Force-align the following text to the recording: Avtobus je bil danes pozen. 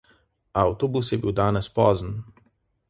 Avtobus 0.61 1.11
je 1.13 1.21
bil 1.27 1.37
danes 1.41 1.71
pozen. 1.79 2.21